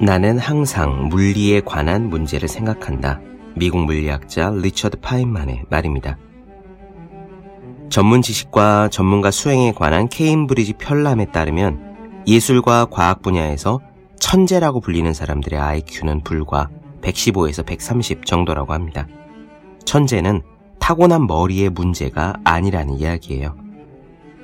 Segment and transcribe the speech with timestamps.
[0.00, 3.20] 나는 항상 물리에 관한 문제를 생각한다.
[3.56, 6.16] 미국 물리학자 리처드 파인만의 말입니다.
[7.90, 13.80] 전문 지식과 전문가 수행에 관한 케임브리지 편람에 따르면 예술과 과학 분야에서
[14.20, 16.68] 천재라고 불리는 사람들의 IQ는 불과
[17.02, 19.08] 115에서 130 정도라고 합니다.
[19.84, 20.42] 천재는
[20.78, 23.56] 타고난 머리의 문제가 아니라는 이야기예요.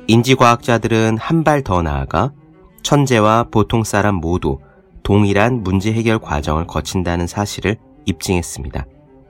[0.06, 2.32] 인지과학자들은 한 발 더 나아가
[2.82, 4.58] 천재와 보통 사람 모두
[5.04, 7.76] 동일한 문제 해결 과정을 거친다는 사실을
[8.06, 8.86] 입증했습니다.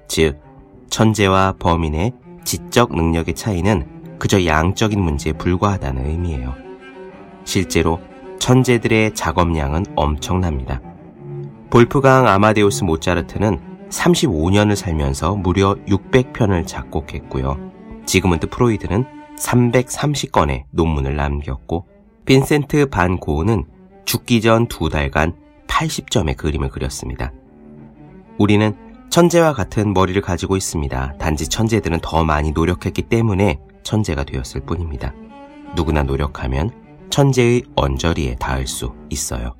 [0.06, 0.40] 즉,
[0.88, 2.12] 천재와 범인의
[2.44, 6.54] 지적 능력의 차이는 그저 양적인 문제에 불과하다는 의미예요.
[7.44, 8.00] 실제로
[8.38, 10.80] 천재들의 작업량은 엄청납니다.
[11.70, 17.72] 볼프강 아마데우스 모차르트는 35년을 살면서 무려 600편을 작곡했고요.
[18.06, 19.04] 지그문트 프로이드는
[19.38, 21.86] 330건의 논문을 남겼고
[22.24, 23.64] 빈센트 반 고흐는
[24.04, 25.43] 죽기 전 두 달간
[25.74, 27.32] 80점의 그림을 그렸습니다.
[28.38, 28.76] 우리는
[29.10, 31.14] 천재와 같은 머리를 가지고 있습니다.
[31.18, 35.12] 단지 천재들은 더 많이 노력했기 때문에 천재가 되었을 뿐입니다.
[35.76, 36.70] 누구나 노력하면
[37.10, 39.54] 천재의 언저리에 닿을 수 있어요.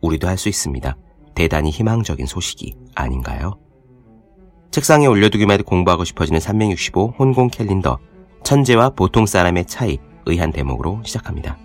[0.00, 0.96] 우리도 할 수 있습니다.
[1.34, 3.58] 대단히 희망적인 소식이 아닌가요?
[4.70, 7.98] 책상에 올려두기만 해도 공부하고 싶어지는 365 혼공 캘린더
[8.44, 11.58] 천재와 보통 사람의 차이 의한 대목으로 시작합니다.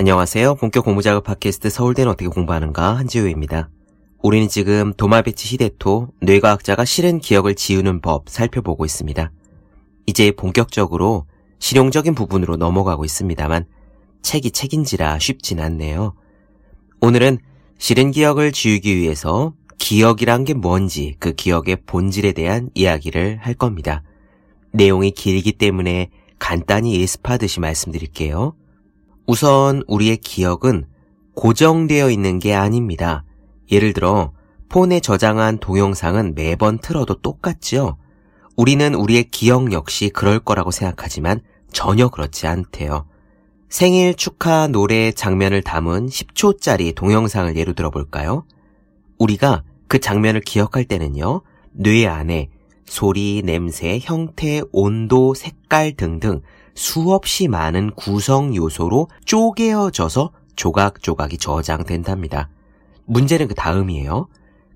[0.00, 0.54] 안녕하세요.
[0.54, 3.68] 본격 공부작업 팟캐스트 서울대는 어떻게 공부하는가 한지우입니다.
[4.22, 9.32] 우리는 지금 도마베치 히데토 뇌과학자가 실은 기억을 지우는 법 살펴보고 있습니다.
[10.06, 11.26] 이제 본격적으로
[11.58, 13.64] 실용적인 부분으로 넘어가고 있습니다만
[14.22, 16.14] 책이 책인지라 쉽진 않네요.
[17.00, 17.38] 오늘은
[17.78, 24.04] 실은 기억을 지우기 위해서 기억이란 게 뭔지 그 기억의 본질에 대한 이야기를 할 겁니다.
[24.70, 28.54] 내용이 길기 때문에 간단히 예습하듯이 말씀드릴게요.
[29.28, 30.86] 우선 우리의 기억은
[31.34, 33.24] 고정되어 있는 게 아닙니다.
[33.70, 34.32] 예를 들어
[34.70, 37.98] 폰에 저장한 동영상은 매번 틀어도 똑같죠?
[38.56, 43.06] 우리는 우리의 기억 역시 그럴 거라고 생각하지만 전혀 그렇지 않대요.
[43.68, 48.46] 생일 축하 노래 장면을 담은 10초짜리 동영상을 예로 들어볼까요?
[49.18, 52.48] 우리가 그 장면을 기억할 때는요, 뇌 안에
[52.86, 56.40] 소리, 냄새, 형태, 온도, 색깔 등등
[56.78, 62.48] 수없이 많은 구성 요소로 쪼개어져서 조각조각이 저장된답니다.
[63.06, 64.28] 문제는 그 다음이에요.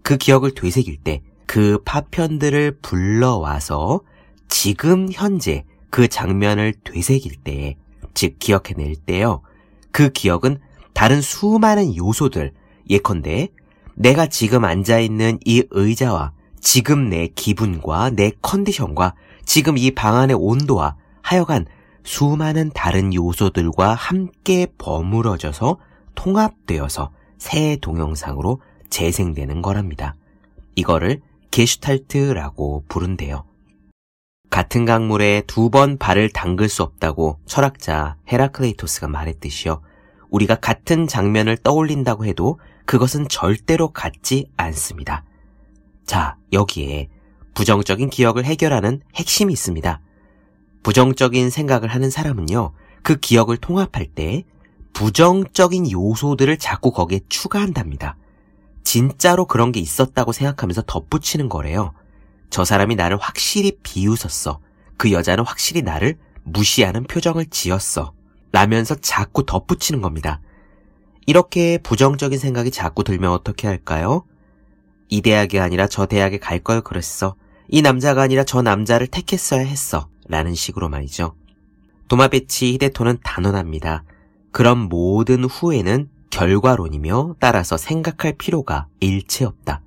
[0.03, 4.01] 그 기억을 되새길 때 그 파편들을 불러와서
[4.49, 7.77] 지금 현재 그 장면을 되새길 때,
[8.15, 9.43] 즉 기억해낼 때요.
[9.91, 10.61] 그 기억은
[10.95, 12.55] 다른 수많은 요소들,
[12.89, 13.49] 예컨대
[13.97, 19.15] 내가 지금 앉아있는 이 의자와 지금 내 기분과 내 컨디션과
[19.45, 21.67] 지금 이 방 안의 온도와 하여간
[22.05, 25.79] 수많은 다른 요소들과 함께 버무러져서
[26.15, 30.15] 통합되어서 새 동영상으로 재생되는 거랍니다.
[30.75, 31.21] 이거를
[31.51, 33.45] 게슈탈트라고 부른대요.
[34.51, 39.81] 같은 강물에 두 번 발을 담글 수 없다고 철학자 헤라클레이토스가 말했듯이요.
[40.31, 45.25] 우리가 같은 장면을 떠올린다고 해도 그것은 절대로 같지 않습니다.
[46.05, 47.09] 자, 여기에
[47.55, 50.01] 부정적인 기억을 해결하는 핵심이 있습니다.
[50.83, 52.73] 부정적인 생각을 하는 사람은요,
[53.03, 54.45] 그 기억을 통합할 때
[54.93, 58.17] 부정적인 요소들을 자꾸 거기에 추가한답니다.
[58.85, 61.93] 진짜로 그런 게 있었다고 생각하면서 덧붙이는 거래요.
[62.51, 64.61] 저 사람이 나를 확실히 비웃었어.
[64.97, 68.13] 그 여자는 확실히 나를 무시하는 표정을 지었어.
[68.51, 70.41] 라면서 자꾸 덧붙이는 겁니다.
[71.27, 74.25] 이렇게 부정적인 생각이 자꾸 들면 어떻게 할까요?
[75.09, 77.37] 이 대학이 아니라 저 대학에 갈 걸 그랬어.
[77.69, 80.09] 이 남자가 아니라 저 남자를 택했어야 했어.
[80.33, 81.35] 라는 식으로 말이죠.
[82.09, 84.03] 도마베치 히데토는 단언합니다.
[84.51, 89.83] 그런 모든 후회는 결과론이며 따라서 생각할 필요가 일체 없다.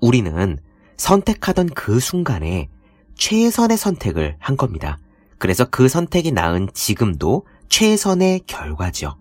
[0.00, 0.58] 우리는
[0.96, 2.70] 선택하던 그 순간에
[3.16, 4.98] 최선의 선택을 한 겁니다.
[5.36, 9.16] 그래서 그 선택이 나은 지금도 최선의 결과죠.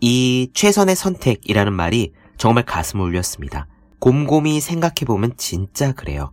[0.00, 3.66] 이 최선의 선택이라는 말이 정말 가슴을 울렸습니다.
[3.98, 6.32] 곰곰이 생각해보면 진짜 그래요.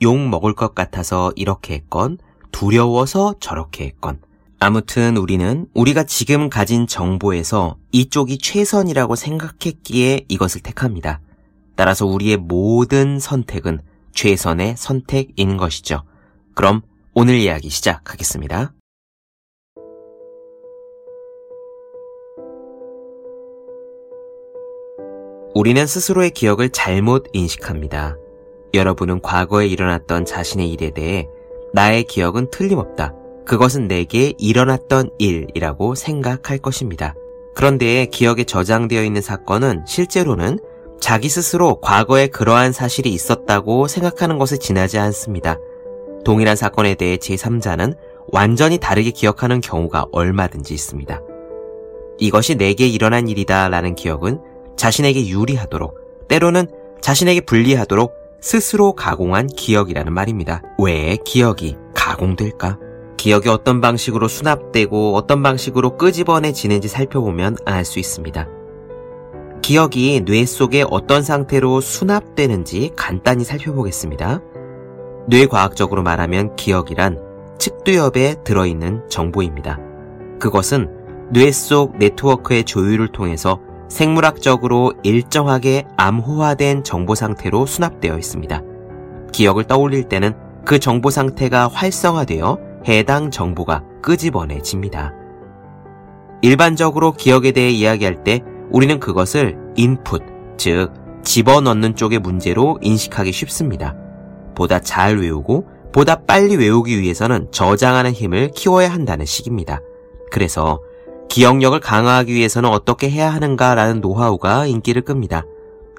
[0.00, 2.18] 욕 먹을 것 같아서 이렇게 했건,
[2.52, 4.20] 두려워서 저렇게 했건.
[4.60, 11.20] 아무튼 우리는 우리가 지금 가진 정보에서 이쪽이 최선이라고 생각했기에 이것을 택합니다.
[11.74, 13.80] 따라서 우리의 모든 선택은
[14.14, 16.04] 최선의 선택인 것이죠.
[16.54, 16.82] 그럼
[17.14, 18.72] 오늘 이야기 시작하겠습니다.
[25.54, 28.16] 우리는 스스로의 기억을 잘못 인식합니다.
[28.74, 31.26] 여러분은 과거에 일어났던 자신의 일에 대해
[31.72, 33.14] 나의 기억은 틀림없다.
[33.44, 37.14] 그것은 내게 일어났던 일이라고 생각할 것입니다.
[37.54, 40.58] 그런데 기억에 저장되어 있는 사건은 실제로는
[41.00, 45.58] 자기 스스로 과거에 그러한 사실이 있었다고 생각하는 것을 지나지 않습니다.
[46.24, 47.96] 동일한 사건에 대해 제3자는
[48.28, 51.20] 완전히 다르게 기억하는 경우가 얼마든지 있습니다.
[52.18, 54.40] 이것이 내게 일어난 일이다 라는 기억은
[54.76, 56.68] 자신에게 유리하도록 때로는
[57.00, 60.62] 자신에게 불리하도록 스스로 가공한 기억이라는 말입니다.
[60.78, 62.76] 왜 기억이 가공될까?
[63.16, 68.48] 기억이 어떤 방식으로 수납되고 어떤 방식으로 끄집어내지는지 살펴보면 알 수 있습니다.
[69.62, 74.40] 기억이 뇌 속에 어떤 상태로 수납되는지 간단히 살펴보겠습니다.
[75.28, 77.20] 뇌과학적으로 말하면 기억이란
[77.60, 79.78] 측두엽에 들어있는 정보입니다.
[80.40, 80.90] 그것은
[81.32, 83.60] 뇌 속 네트워크의 조율을 통해서
[83.92, 88.62] 생물학적으로 일정하게 암호화된 정보 상태로 수납되어 있습니다.
[89.32, 90.32] 기억을 떠올릴 때는
[90.64, 92.58] 그 정보 상태가 활성화되어
[92.88, 95.12] 해당 정보가 끄집어내집니다.
[96.40, 98.40] 일반적으로 기억에 대해 이야기할 때
[98.70, 100.22] 우리는 그것을 인풋,
[100.56, 100.90] 즉,
[101.22, 103.94] 집어넣는 쪽의 문제로 인식하기 쉽습니다.
[104.54, 109.82] 보다 잘 외우고 보다 빨리 외우기 위해서는 저장하는 힘을 키워야 한다는 식입니다.
[110.30, 110.80] 그래서
[111.28, 115.44] 기억력을 강화하기 위해서는 어떻게 해야 하는가라는 노하우가 인기를 끕니다.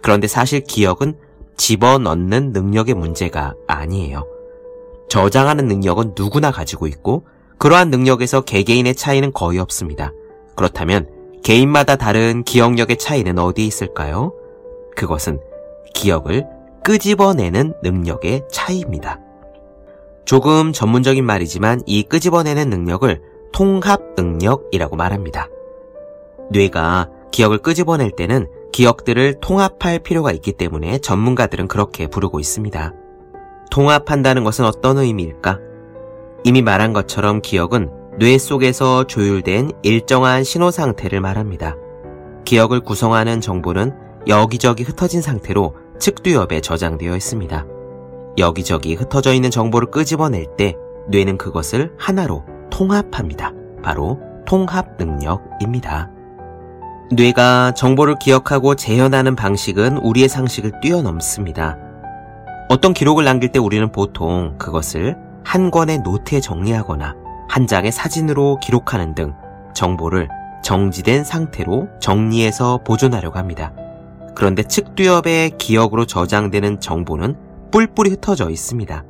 [0.02, 1.16] 그런데 사실 기억은
[1.58, 4.28] 집어넣는 능력의 문제가 아니에요.
[5.10, 7.26] 저장하는 능력은 누구나 가지고 있고
[7.58, 10.12] 그러한 능력에서 개개인의 차이는 거의 없습니다.
[10.56, 11.10] 그렇다면
[11.44, 14.34] 개인마다 다른 기억력의 차이는 어디에 있을까요?
[14.96, 15.40] 그것은
[15.94, 16.46] 기억을
[16.84, 19.20] 끄집어내는 능력의 차이입니다.
[20.26, 23.22] 조금 전문적인 말이지만 이 끄집어내는 능력을
[23.54, 25.48] 통합 능력이라고 말합니다.
[26.52, 32.94] 뇌가 기억을 끄집어낼 때는 기억들을 통합할 필요가 있기 때문에 전문가들은 그렇게 부르고 있습니다.
[33.72, 35.60] 통합한다는 것은 어떤 의미일까?
[36.44, 37.90] 이미 말한 것처럼 기억은
[38.20, 41.78] 뇌 속에서 조율된 일정한 신호 상태를 말합니다.
[42.46, 43.94] 기억을 구성하는 정보는
[44.28, 47.66] 여기저기 흩어진 상태로 측두엽에 저장되어 있습니다.
[48.38, 50.76] 여기저기 흩어져 있는 정보를 끄집어낼 때
[51.08, 53.52] 뇌는 그것을 하나로 통합합니다.
[53.84, 56.10] 바로 통합 능력입니다.
[57.12, 61.78] 뇌가 정보를 기억하고 재현하는 방식은 우리의 상식을 뛰어넘습니다.
[62.70, 67.16] 어떤 기록을 남길 때 우리는 보통 그것을 한 권의 노트에 정리하거나
[67.48, 69.36] 한 장의 사진으로 기록하는 등
[69.76, 70.28] 정보를
[70.64, 73.72] 정지된 상태로 정리해서 보존하려고 합니다.
[74.34, 77.36] 그런데 측두엽의 기억으로 저장되는 정보는
[77.70, 79.04] 뿔뿔이 흩어져 있습니다.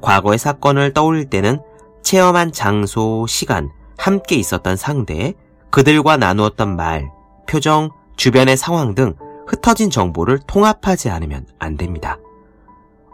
[0.00, 1.58] 과거의 사건을 떠올릴 때는
[2.04, 5.34] 체험한 장소, 시간, 함께 있었던 상대,
[5.70, 7.10] 그들과 나누었던 말,
[7.48, 9.14] 표정, 주변의 상황 등
[9.46, 12.18] 흩어진 정보를 통합하지 않으면 안 됩니다.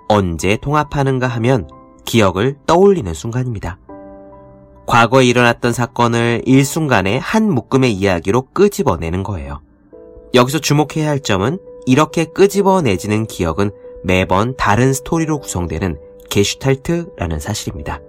[0.08, 1.68] 언제 통합하는가 하면
[2.04, 3.78] 기억을 떠올리는 순간입니다.
[4.86, 9.62] 과거에 일어났던 사건을 일순간에 한 묶음의 이야기로 끄집어내는 거예요.
[10.34, 13.70] 여기서 주목해야 할 점은 이렇게 끄집어내지는 기억은
[14.02, 15.98] 매번 다른 스토리로 구성되는
[16.28, 18.00] 게슈탈트라는 사실입니다.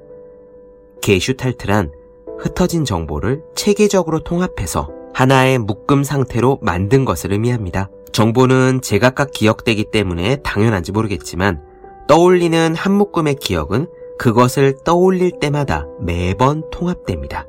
[1.01, 1.91] 게슈탈트란
[2.39, 7.89] 흩어진 정보를 체계적으로 통합해서 하나의 묶음 상태로 만든 것을 의미합니다.
[8.11, 11.61] 정보는 제각각 기억되기 때문에 당연한지 모르겠지만
[12.07, 17.45] 떠올리는 한 묶음의 기억은 그것을 떠올릴 때마다 매번 통합됩니다.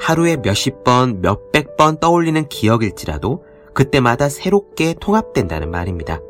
[0.00, 6.20] 하루에 몇십 번, 몇백 번 떠올리는 기억일지라도 그때마다 새롭게 통합된다는 말입니다.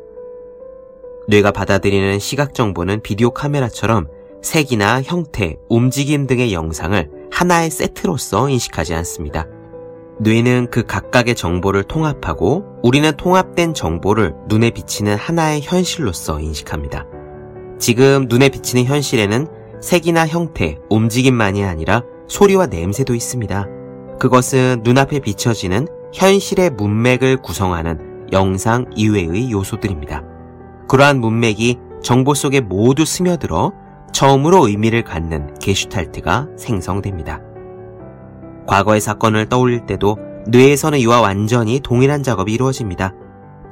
[1.27, 4.07] 뇌가 받아들이는 시각 정보는 비디오 카메라처럼
[4.43, 9.47] 색이나 형태, 움직임 등의 영상을 하나의 세트로서 인식하지 않습니다.
[10.19, 17.07] 뇌는 그 각각의 정보를 통합하고 우리는 통합된 정보를 눈에 비치는 하나의 현실로서 인식합니다.
[17.79, 19.47] 지금 눈에 비치는 현실에는
[19.81, 23.67] 색이나 형태, 움직임만이 아니라 소리와 냄새도 있습니다.
[24.19, 30.23] 그것은 눈앞에 비춰지는 현실의 문맥을 구성하는 영상 이외의 요소들입니다.
[30.87, 33.71] 그러한 문맥이 정보 속에 모두 스며들어
[34.23, 37.41] 처음으로 의미를 갖는 게슈탈트가 생성됩니다.
[38.65, 43.13] 과거의 사건을 떠올릴 때도 뇌에서는 이와 완전히 동일한 작업이 이루어집니다.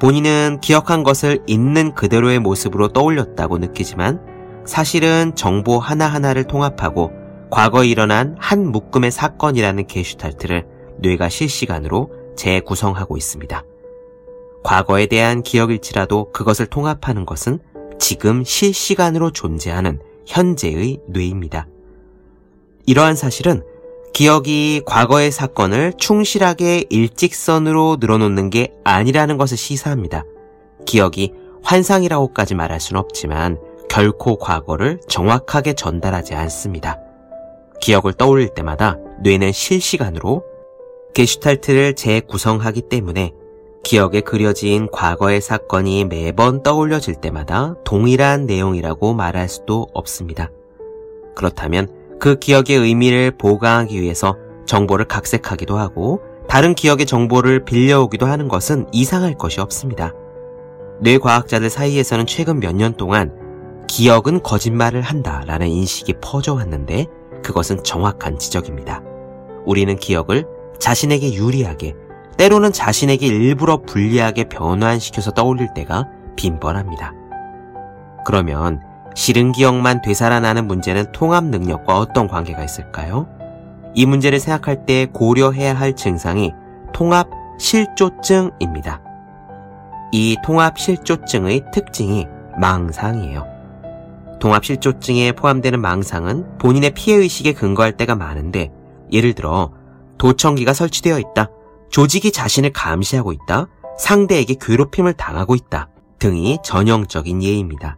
[0.01, 4.19] 본인은 기억한 것을 있는 그대로의 모습으로 떠올렸다고 느끼지만
[4.65, 7.13] 사실은 정보 하나하나를 통합하고
[7.49, 10.67] 과거에 일어난 한 묶음의 사건이라는 게슈탈트를
[10.99, 13.63] 뇌가 실시간으로 재구성하고 있습니다.
[14.65, 17.59] 과거에 대한 기억일지라도 그것을 통합하는 것은
[17.99, 21.67] 지금 실시간으로 존재하는 현재의 뇌입니다.
[22.85, 23.63] 이러한 사실은
[24.13, 30.25] 기억이 과거의 사건을 충실하게 일직선으로 늘어놓는 게 아니라는 것을 시사합니다.
[30.85, 33.57] 기억이 환상이라고까지 말할 수는 없지만
[33.89, 36.99] 결코 과거를 정확하게 전달하지 않습니다.
[37.81, 40.43] 기억을 떠올릴 때마다 뇌는 실시간으로
[41.13, 43.33] 게슈탈트를 재구성하기 때문에
[43.83, 50.49] 기억에 그려진 과거의 사건이 매번 떠올려질 때마다 동일한 내용이라고 말할 수도 없습니다.
[51.35, 51.87] 그렇다면
[52.19, 59.35] 그 기억의 의미를 보강하기 위해서 정보를 각색하기도 하고 다른 기억의 정보를 빌려오기도 하는 것은 이상할
[59.37, 60.13] 것이 없습니다.
[61.01, 63.35] 뇌과학자들 사이에서는 최근 몇 년 동안
[63.87, 67.07] 기억은 거짓말을 한다 라는 인식이 퍼져왔는데
[67.43, 69.01] 그것은 정확한 지적입니다.
[69.65, 70.45] 우리는 기억을
[70.77, 71.95] 자신에게 유리하게
[72.37, 77.13] 때로는 자신에게 일부러 불리하게 변환시켜서 떠올릴 때가 빈번합니다.
[78.25, 78.81] 그러면
[79.15, 83.27] 싫은 기억만 되살아나는 문제는 통합 능력과 어떤 관계가 있을까요?
[83.93, 86.53] 이 문제를 생각할 때 고려해야 할 증상이
[86.93, 89.01] 통합 실조증입니다.
[90.11, 92.27] 이 통합 실조증의 특징이
[92.59, 93.45] 망상이에요.
[94.39, 98.71] 통합 실조증에 포함되는 망상은 본인의 피해의식에 근거할 때가 많은데
[99.11, 99.71] 예를 들어
[100.17, 101.49] 도청기가 설치되어 있다.
[101.91, 103.67] 조직이 자신을 감시하고 있다.
[103.97, 105.89] 상대에게 괴롭힘을 당하고 있다.
[106.19, 107.97] 등이 전형적인 예입니다.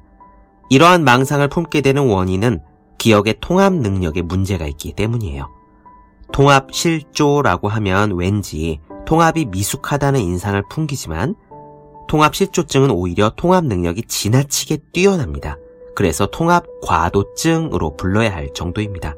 [0.69, 2.61] 이러한 망상을 품게 되는 원인은
[2.97, 5.49] 기억의 통합 능력에 문제가 있기 때문이에요.
[6.31, 11.35] 통합 실조라고 하면 왠지 통합이 미숙하다는 인상을 풍기지만
[12.07, 15.57] 통합 실조증은 오히려 통합 능력이 지나치게 뛰어납니다.
[15.95, 19.15] 그래서 통합 과도증으로 불러야 할 정도입니다.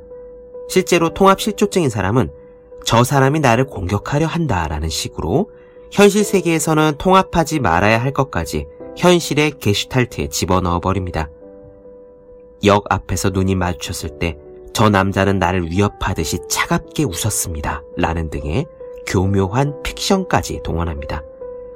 [0.68, 2.30] 실제로 통합 실조증인 사람은
[2.86, 5.50] 저 사람이 나를 공격하려 한다라는 식으로
[5.92, 11.30] 현실 세계에서는 통합하지 말아야 할 것까지 현실의 게슈탈트에 집어넣어 버립니다.
[12.64, 14.38] 역 앞에서 눈이 마주쳤을 때
[14.76, 17.82] 저 남자는 나를 위협하듯이 차갑게 웃었습니다.
[17.96, 18.66] 라는 등의
[19.08, 21.24] 교묘한 픽션까지 동원합니다.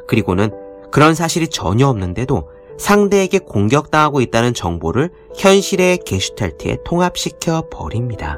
[0.05, 0.51] 그리고는
[0.91, 8.37] 그런 사실이 전혀 없는데도 상대에게 공격당하고 있다는 정보를 현실의 게슈탈트에 통합시켜 버립니다.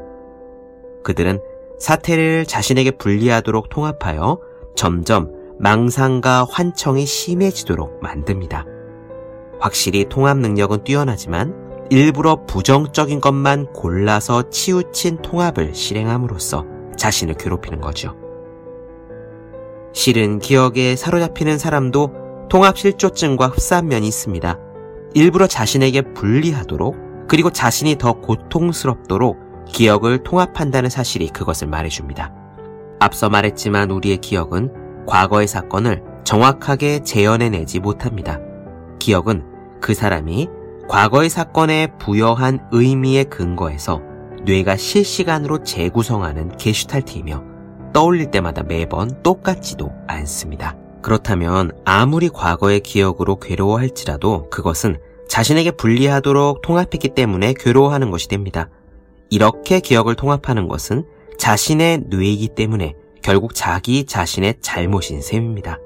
[1.03, 1.41] 그들은
[1.81, 4.39] 사태를 자신에게 불리하도록 통합하여
[4.75, 8.65] 점점 망상과 환청이 심해지도록 만듭니다.
[9.59, 16.65] 확실히 통합 능력은 뛰어나지만 일부러 부정적인 것만 골라서 치우친 통합을 실행함으로써
[16.97, 18.15] 자신을 괴롭히는 거죠.
[19.91, 24.59] 실은 기억에 사로잡히는 사람도 통합 실조증과 흡사한 면이 있습니다.
[25.15, 32.33] 일부러 자신에게 불리하도록 그리고 자신이 더 고통스럽도록 기억을 통합한다는 사실이 그것을 말해줍니다.
[32.99, 38.39] 앞서 말했지만 우리의 기억은 과거의 사건을 정확하게 재현해내지 못합니다.
[38.99, 39.43] 기억은
[39.81, 40.47] 그 사람이
[40.87, 44.01] 과거의 사건에 부여한 의미에 근거해서
[44.43, 47.43] 뇌가 실시간으로 재구성하는 게슈탈트이며
[47.93, 50.75] 떠올릴 때마다 매번 똑같지도 않습니다.
[51.01, 58.69] 그렇다면 아무리 과거의 기억으로 괴로워할지라도 그것은 자신에게 불리하도록 통합했기 때문에 괴로워하는 것이 됩니다.
[59.31, 61.05] 이렇게 기억을 통합하는 것은
[61.37, 65.79] 자신의 뇌이기 때문에 결국 자기 자신의 잘못인 셈입니다.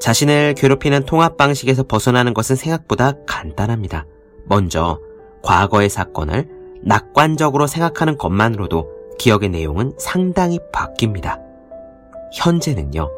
[0.00, 4.06] 자신을 괴롭히는 통합 방식에서 벗어나는 것은 생각보다 간단합니다.
[4.44, 5.00] 먼저
[5.42, 6.48] 과거의 사건을
[6.82, 11.40] 낙관적으로 생각하는 것만으로도 기억의 내용은 상당히 바뀝니다.
[12.34, 13.10] 현재는요,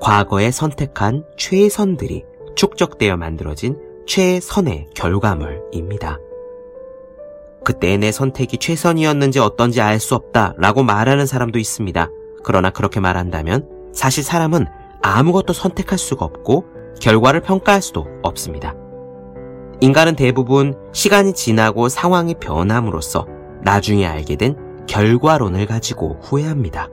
[0.00, 2.24] 과거에 선택한 최선들이
[2.54, 6.18] 축적되어 만들어진 최선의 결과물입니다.
[7.70, 12.08] 그때 내 선택이 최선이었는지 어떤지 알 수 없다 라고 말하는 사람도 있습니다.
[12.42, 14.66] 그러나 그렇게 말한다면 사실 사람은
[15.02, 16.64] 아무것도 선택할 수가 없고
[17.00, 18.74] 결과를 평가할 수도 없습니다.
[19.80, 23.28] 인간은 대부분 시간이 지나고 상황이 변함으로써
[23.62, 24.56] 나중에 알게 된
[24.88, 26.88] 결과론을 가지고 후회합니다.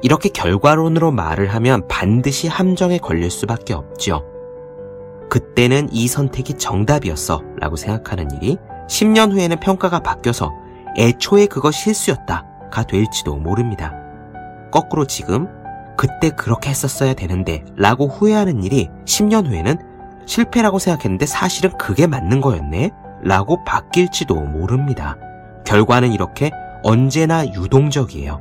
[0.00, 4.24] 이렇게 결과론으로 말을 하면 반드시 함정에 걸릴 수밖에 없죠.
[5.28, 8.56] 그때는 이 선택이 정답이었어 라고 생각하는 일이
[8.88, 10.52] 10년 후에는 평가가 바뀌어서
[10.96, 13.94] 애초에 그거 실수였다가 될지도 모릅니다.
[14.72, 15.46] 거꾸로 지금
[15.96, 19.76] 그때 그렇게 했었어야 되는데 라고 후회하는 일이 10년 후에는
[20.26, 22.90] 실패라고 생각했는데 사실은 그게 맞는 거였네?
[23.22, 25.16] 라고 바뀔지도 모릅니다.
[25.64, 26.50] 결과는 이렇게
[26.82, 28.40] 언제나 유동적이에요.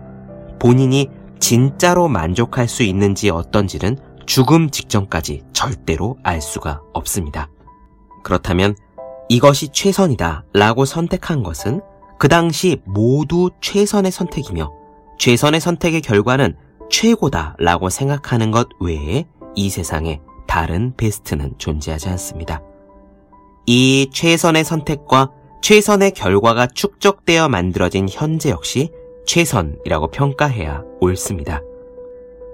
[0.60, 7.50] 본인이 진짜로 만족할 수 있는지 어떤지는 죽음 직전까지 절대로 알 수가 없습니다.
[8.24, 8.75] 그렇다면
[9.29, 11.81] 이것이 최선이다 라고 선택한 것은
[12.17, 14.72] 그 당시 모두 최선의 선택이며
[15.19, 16.55] 최선의 선택의 결과는
[16.89, 22.62] 최고다 라고 생각하는 것 외에 이 세상에 다른 베스트는 존재하지 않습니다.
[23.65, 25.31] 이 최선의 선택과
[25.62, 28.91] 최선의 결과가 축적되어 만들어진 현재 역시
[29.25, 31.62] 최선이라고 평가해야 옳습니다.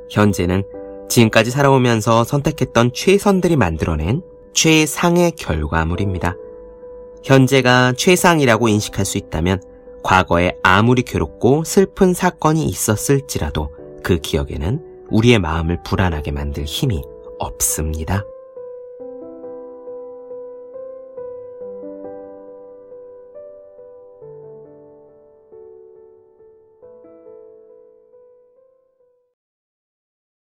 [0.09, 0.63] 현재는
[1.09, 6.35] 지금까지 살아오면서 선택했던 최선들이 만들어낸 최상의 결과물입니다.
[7.23, 9.61] 현재가 최상이라고 인식할 수 있다면
[10.03, 13.69] 과거에 아무리 괴롭고 슬픈 사건이 있었을지라도
[14.03, 17.01] 그 기억에는 우리의 마음을 불안하게 만들 힘이
[17.39, 18.23] 없습니다.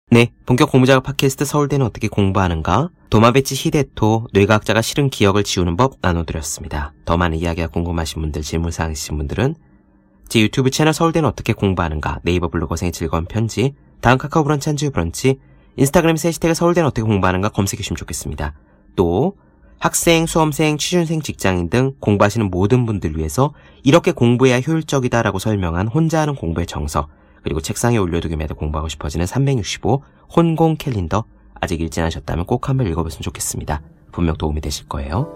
[0.09, 2.91] 네, 본격 공부작업 팟캐스트 서울대는 어떻게 공부하는가?
[3.11, 6.93] 도마배치 히데토 뇌과학자가 싫은 기억을 지우는 법 나눠드렸습니다.
[7.05, 9.57] 더 많은 이야기가 궁금하신 분들, 질문사항 있으신 분들은
[10.29, 15.41] 제 유튜브 채널 서울대는 어떻게 공부하는가, 네이버 블로거생의 즐거운 편지, 다음 카카오 브런치 한주 브런치,
[15.77, 18.55] 인스타그램에서 해시태그 서울대는 어떻게 공부하는가 검색해 주시면 좋겠습니다.
[18.95, 19.37] 또
[19.81, 26.37] 학생, 수험생, 취준생, 직장인 등 공부하시는 모든 분들 위해서 이렇게 공부해야 효율적이다라고 설명한 혼자 하는
[26.37, 27.09] 공부의 정서,
[27.47, 30.03] 그리고 책상에 올려두기 매도 공부하고 싶어지는 365
[30.35, 31.23] 혼공 캘린더
[31.61, 33.83] 아직 읽지 않으셨다면 꼭 한번 읽어보시면 좋겠습니다.
[34.11, 35.31] 분명 도움이 되실 거예요.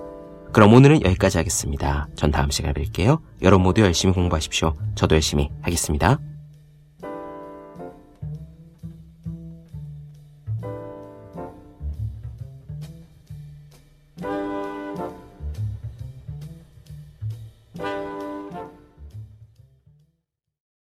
[0.52, 2.08] 그럼 오늘은 여기까지 하겠습니다.
[2.16, 3.20] 전 다음 시간에 뵐게요.
[3.42, 4.74] 여러분 모두 열심히 공부하십시오.
[4.96, 6.18] 저도 열심히 하겠습니다.